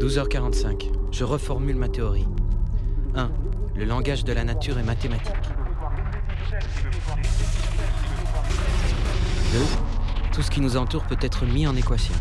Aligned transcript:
12h45. 0.00 0.90
Je 1.12 1.24
reformule 1.24 1.76
ma 1.76 1.88
théorie. 1.88 2.26
1. 3.14 3.30
Le 3.76 3.84
langage 3.84 4.24
de 4.24 4.32
la 4.32 4.42
nature 4.44 4.78
est 4.78 4.82
mathématique. 4.82 5.32
2. 9.52 9.58
Tout 10.32 10.42
ce 10.42 10.50
qui 10.50 10.60
nous 10.60 10.76
entoure 10.76 11.04
peut 11.04 11.18
être 11.20 11.46
mis 11.46 11.66
en 11.68 11.76
équation. 11.76 12.14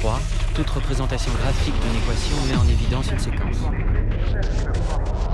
3. 0.00 0.20
Toute 0.54 0.70
représentation 0.70 1.32
graphique 1.40 1.74
d'une 1.80 1.96
équation 1.96 2.36
met 2.48 2.56
en 2.56 2.68
évidence 2.68 3.10
une 3.10 3.18
séquence. 3.18 3.56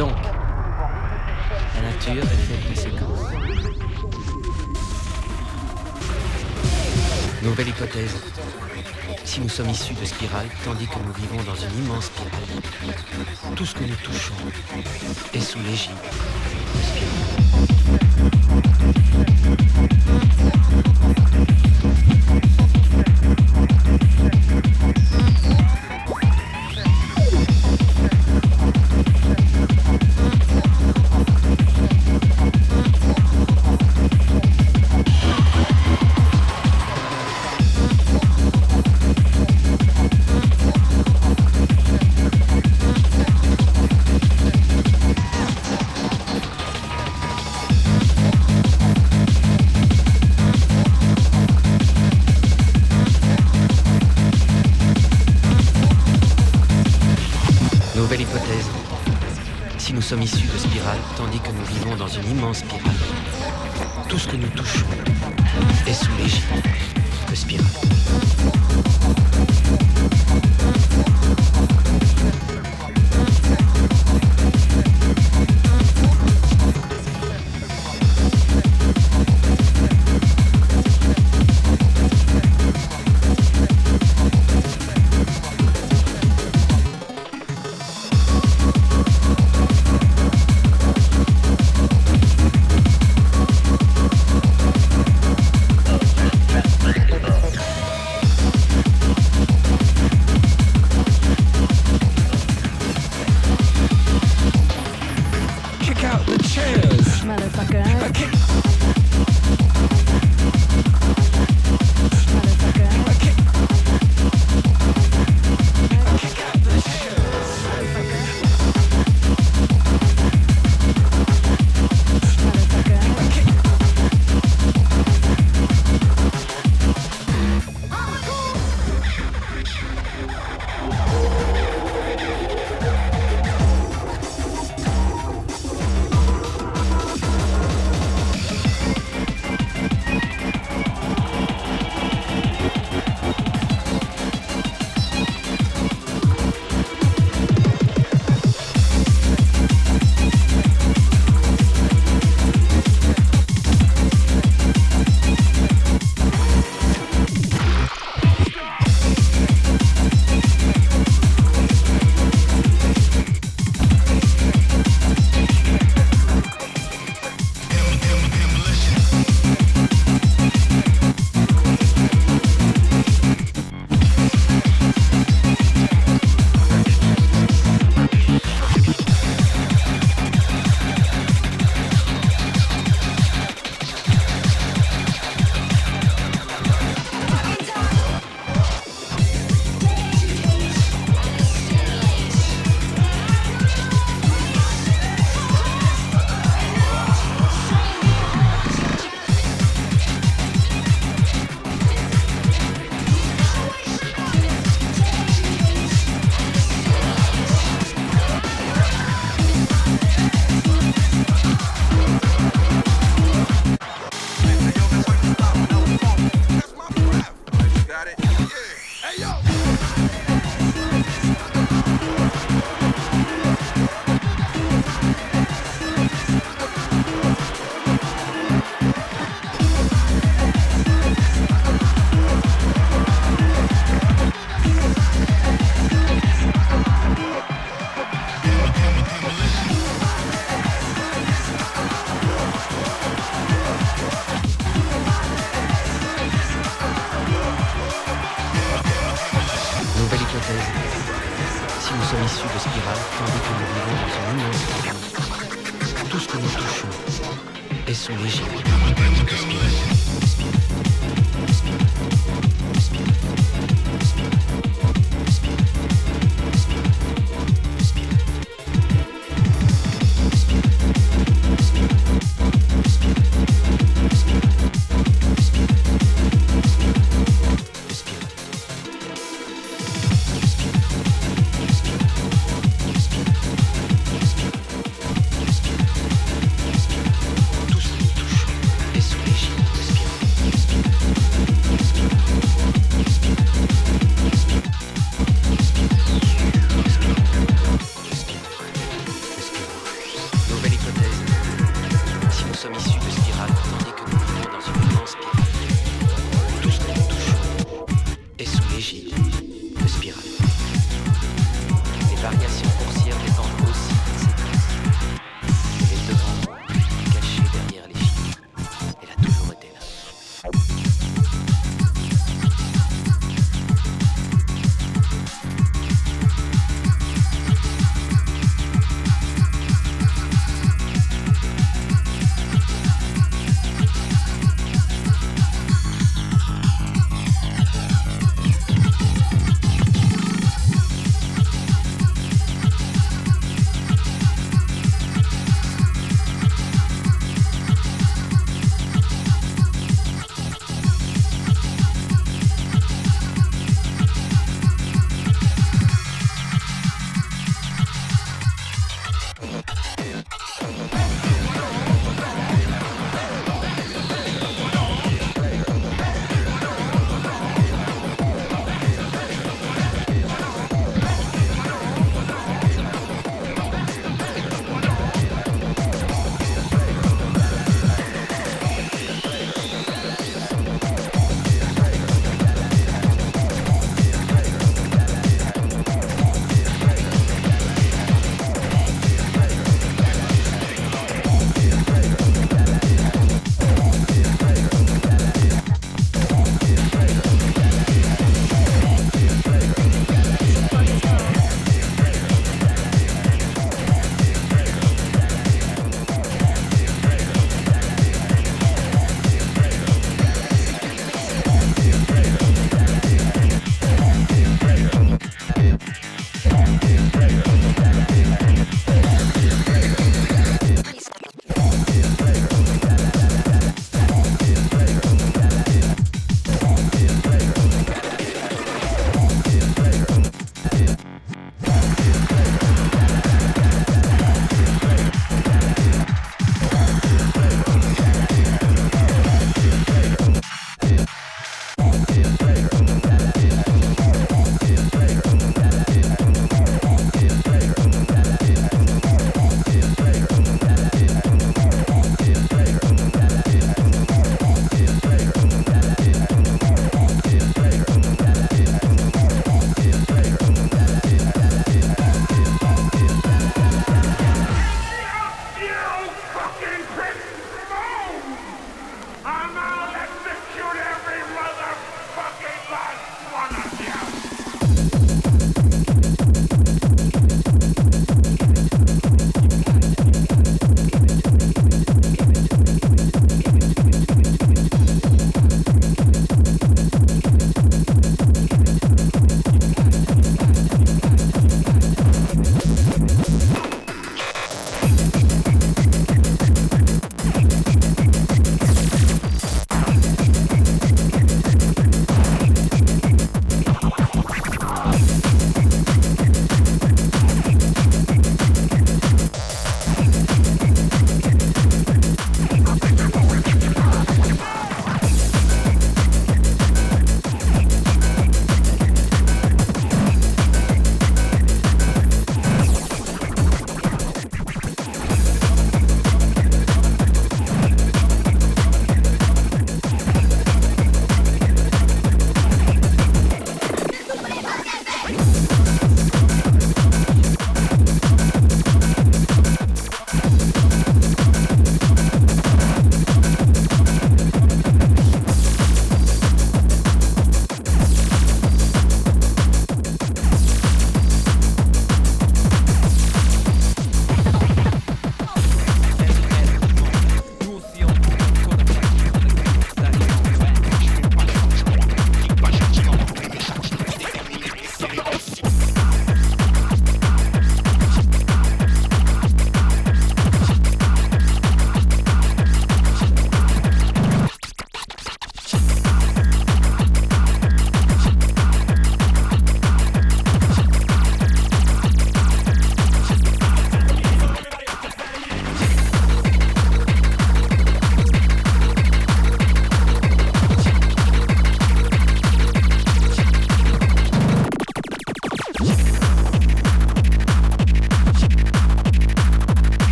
Donc, 0.00 0.16
la 1.74 1.82
nature 1.82 2.22
est 2.22 2.26
faite 2.26 2.70
de 2.70 2.74
séquences. 2.74 3.28
Nouvelle 7.42 7.68
hypothèse. 7.68 8.16
Si 9.26 9.42
nous 9.42 9.50
sommes 9.50 9.68
issus 9.68 9.92
de 9.92 10.06
spirales, 10.06 10.48
tandis 10.64 10.86
que 10.86 10.98
nous 11.06 11.12
vivons 11.12 11.42
dans 11.44 11.54
une 11.54 11.84
immense 11.84 12.06
spirale, 12.06 12.30
tout 13.54 13.66
ce 13.66 13.74
que 13.74 13.84
nous 13.84 13.96
touchons 13.96 14.32
est 15.34 15.40
sous 15.40 15.58
l'égide 15.58 15.92
de. 20.94 20.99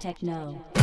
techno. 0.00 0.79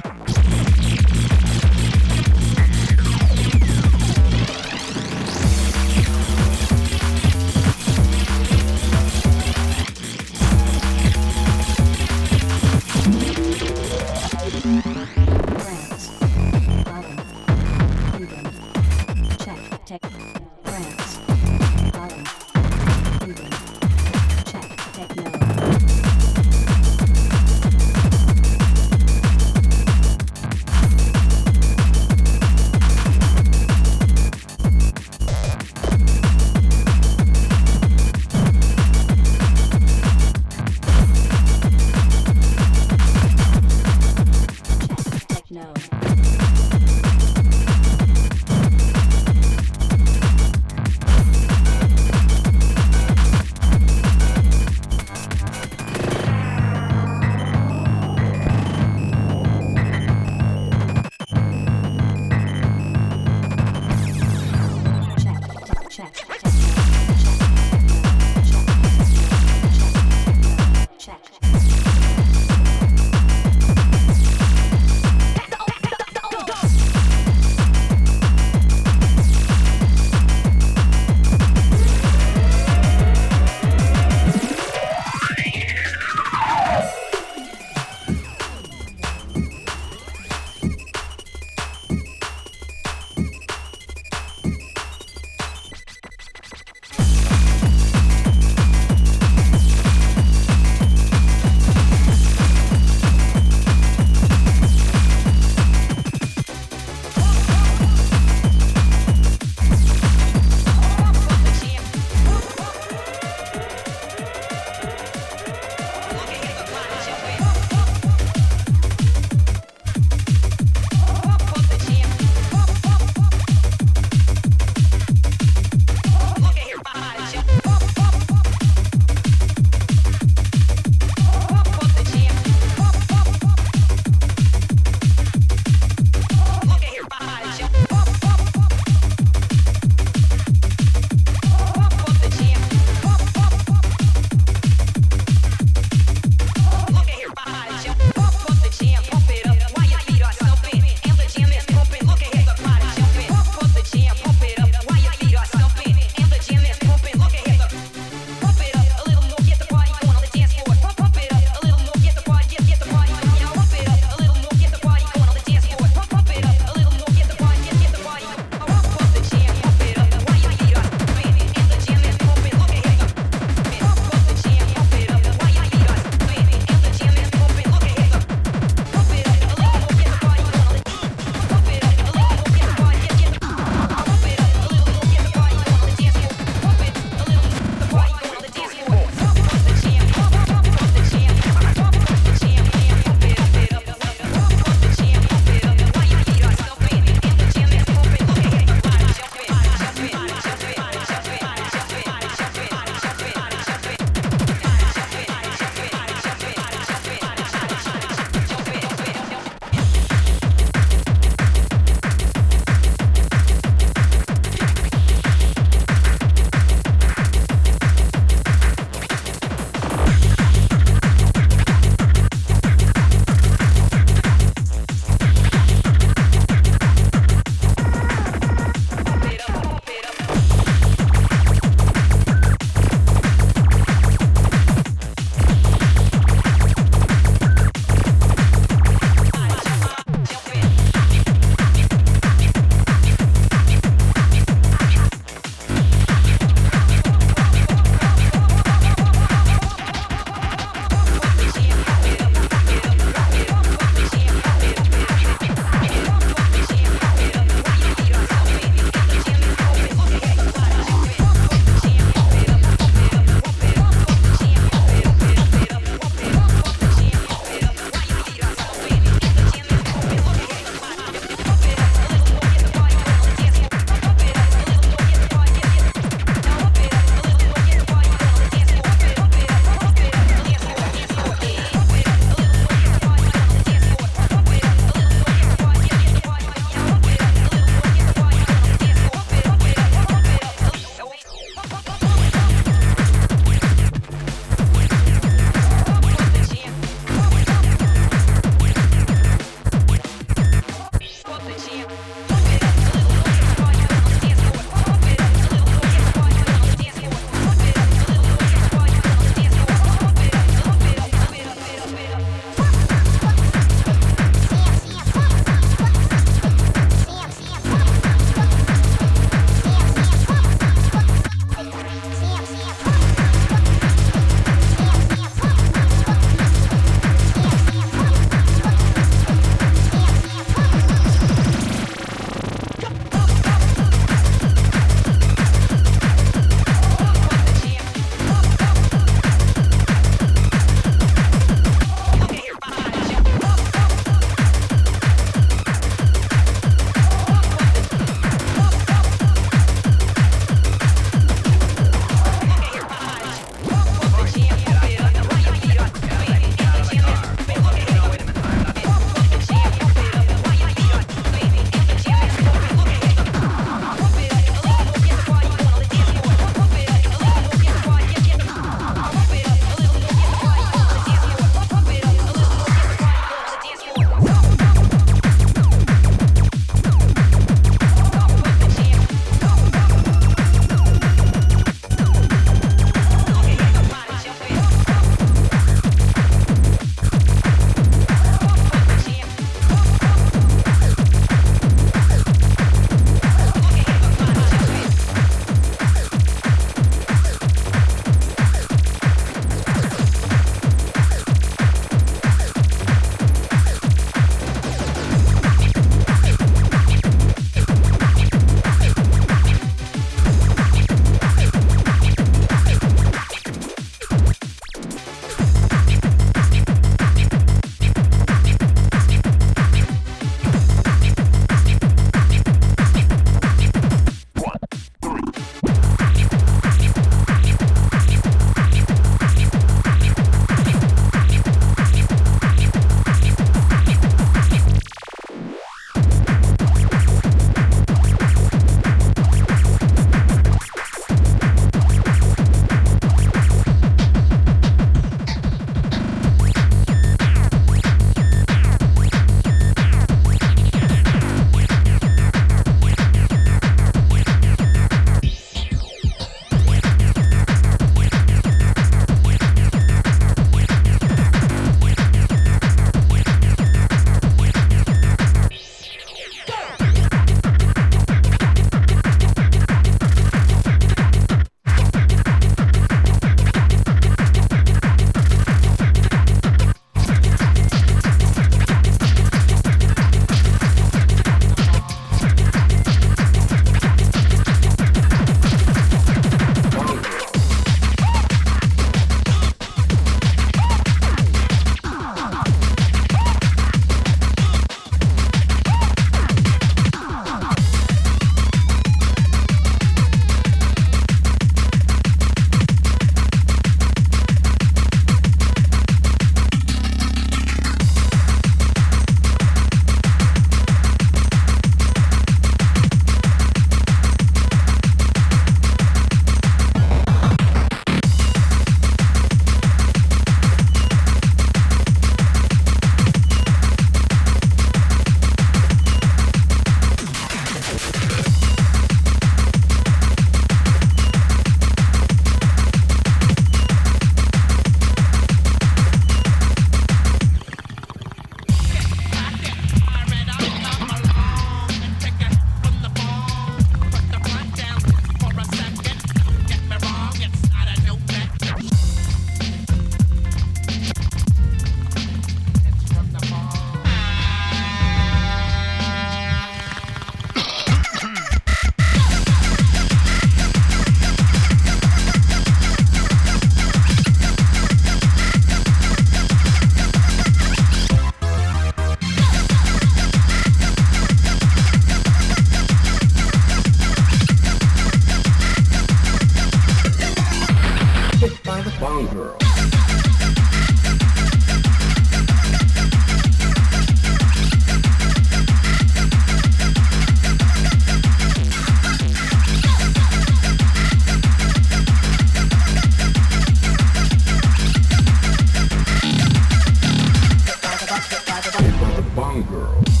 Bang 599.15 599.43
Girl. 599.43 600.00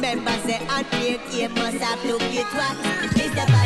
Members 0.00 0.42
say, 0.44 0.66
and 0.66 0.86
create 0.86 1.50
must 1.50 1.76
have 1.76 2.00
to 2.02 2.18
get 2.32 2.46
what. 2.54 3.59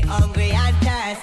be 0.00 0.06
hungry 0.06 0.50
and 0.50 0.76
thirst. 0.84 1.22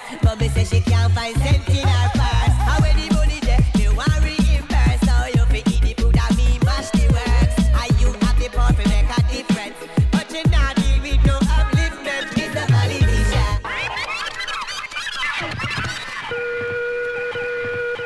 She 0.70 0.82
can't 0.82 1.14
find 1.14 1.36
in 1.70 1.88
her 1.88 2.10
purse. 2.14 2.56
How 2.68 2.82
when 2.82 2.96
the 2.98 3.14
money 3.14 3.40
there, 3.42 3.60
me 3.78 3.88
reimburse. 4.24 5.02
So 5.08 5.16
you 5.36 5.46
fi 5.52 5.60
eat 5.74 5.82
the 5.82 5.94
food 6.02 6.18
and 6.18 6.38
me 6.38 6.60
mash 6.66 6.90
the 6.92 7.06
works. 7.18 7.56
And 7.82 7.92
you 8.02 8.10
have 8.24 8.38
the 8.40 8.50
power 8.50 8.74
to 8.74 8.84
make 8.90 9.12
a 9.18 9.22
difference, 9.32 9.78
but 10.12 10.28
you 10.34 10.44
not 10.50 10.76
deal 10.78 11.02
with 11.02 11.22
no 11.26 11.38
upliftment. 11.58 12.26
It's 12.38 12.56
a. 12.56 12.66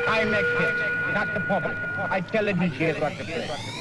I 0.08 0.24
make 0.24 0.52
it. 0.66 1.14
Not 1.14 1.34
the 1.34 1.40
public 1.40 1.76
I 2.10 2.20
tell 2.20 2.44
the 2.44 2.52
this 2.52 3.00
what 3.00 3.12
to 3.16 3.24
play. 3.24 3.77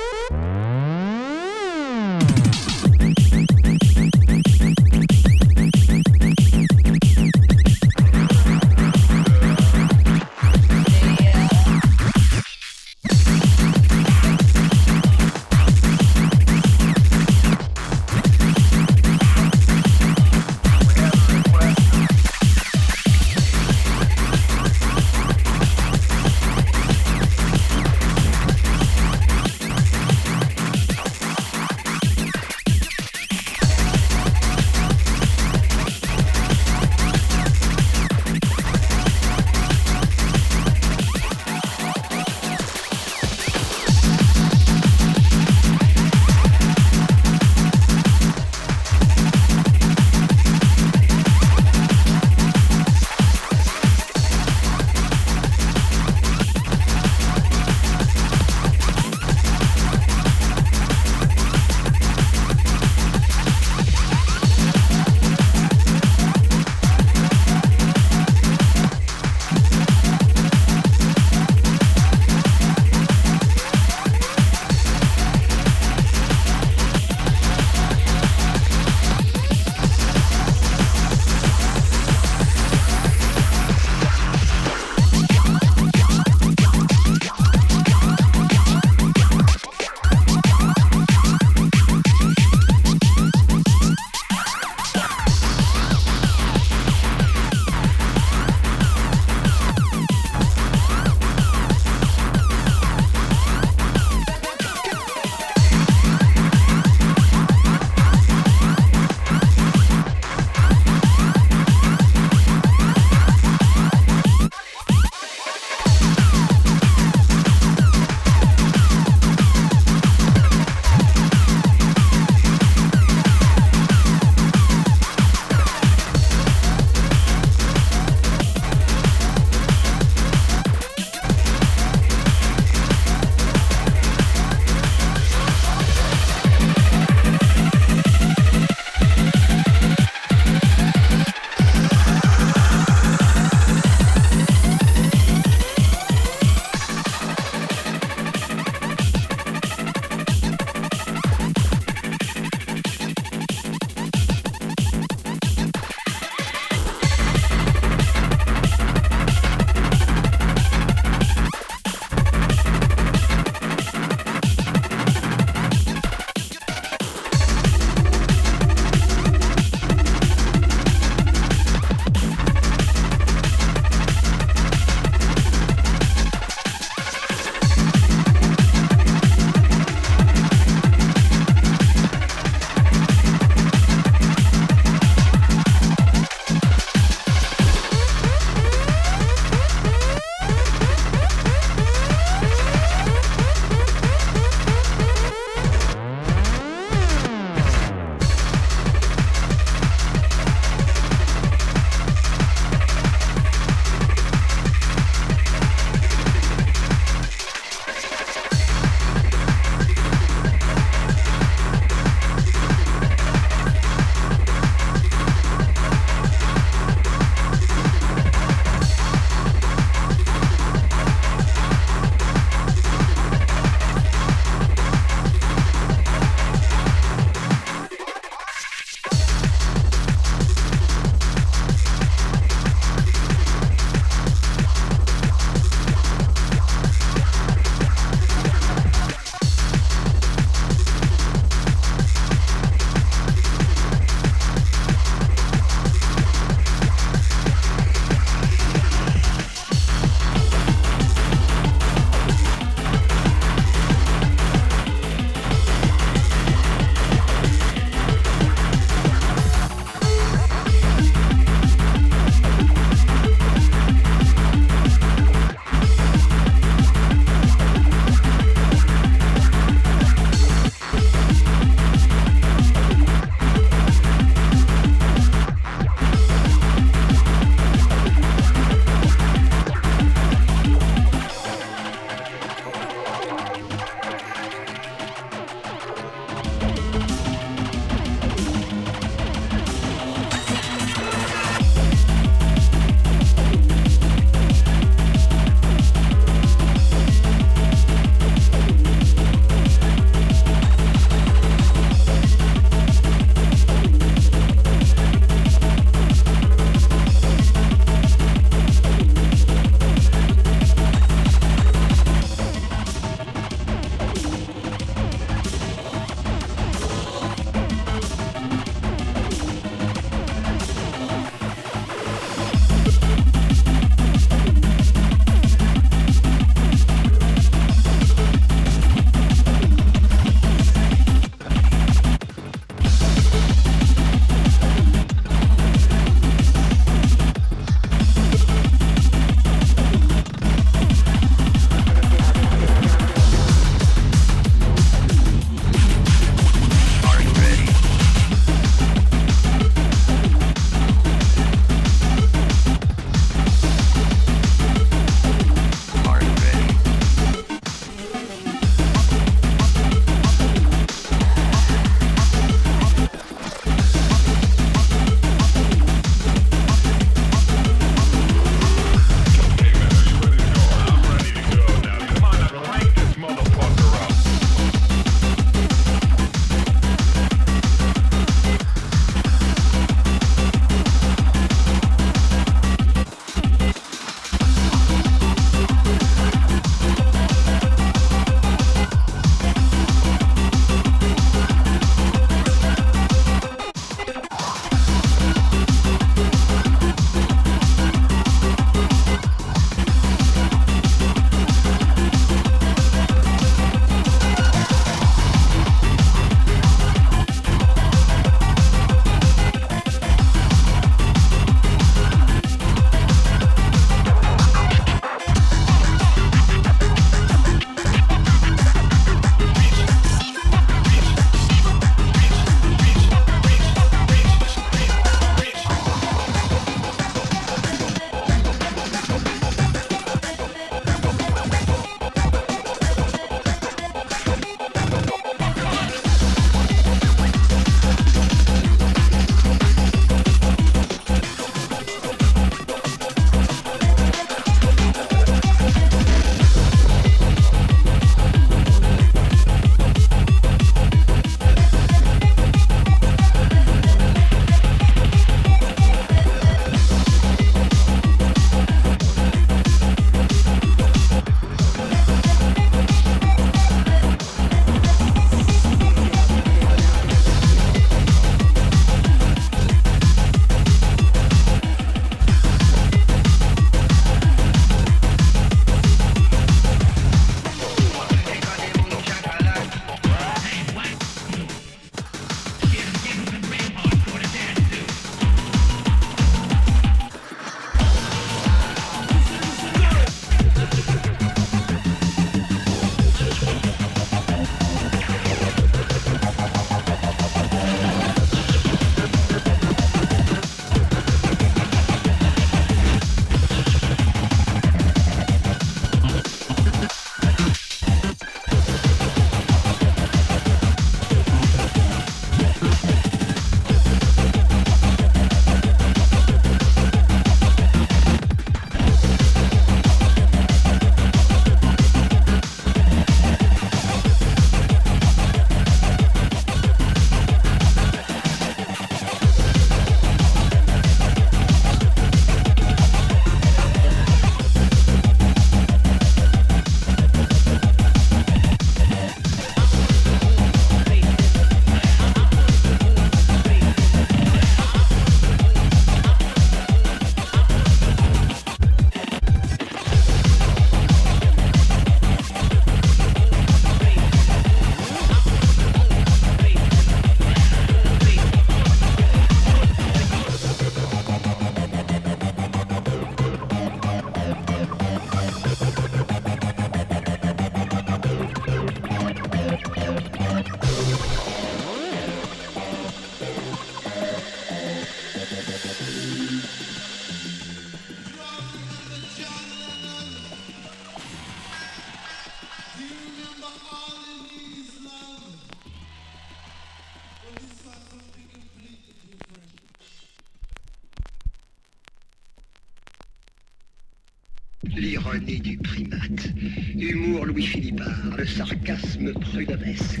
L'ironie 594.76 595.40
du 595.40 595.56
primate. 595.58 596.32
Humour 596.76 597.26
Louis 597.26 597.46
Philippard, 597.46 598.16
le 598.16 598.26
sarcasme 598.26 599.12
prudhommesque. 599.12 600.00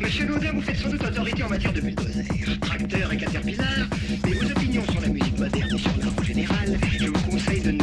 Monsieur 0.00 0.26
Laudin, 0.26 0.52
vous 0.52 0.62
faites 0.62 0.76
sans 0.76 0.90
doute 0.90 1.04
autorité 1.04 1.42
en 1.42 1.48
matière 1.48 1.72
de 1.72 1.80
bulldozer, 1.80 2.24
tracteur 2.60 3.12
et 3.12 3.16
caterpillar, 3.16 3.88
mais 4.24 4.32
vos 4.32 4.50
opinions 4.50 4.84
sur 4.90 5.00
la 5.00 5.08
musique 5.08 5.38
moderne 5.38 5.70
et 5.74 5.78
sur 5.78 5.96
l'art 5.98 6.14
en 6.18 6.22
général, 6.22 6.78
je 6.98 7.06
vous 7.06 7.30
conseille 7.30 7.60
de 7.60 7.70
ne 7.72 7.79